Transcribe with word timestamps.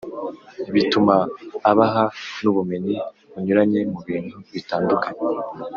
bituma 0.73 1.15
abaha 1.71 2.03
n’ubumenyi 2.41 2.95
bunyuranye 3.31 3.79
mu 3.91 3.99
bintu 4.07 4.35
bitandukanye 4.53 5.23